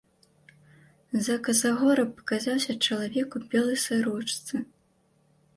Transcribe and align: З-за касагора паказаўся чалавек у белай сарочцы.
З-за 1.17 1.35
касагора 1.49 2.05
паказаўся 2.21 2.73
чалавек 2.89 3.29
у 3.41 3.45
белай 3.53 3.77
сарочцы. 3.85 4.55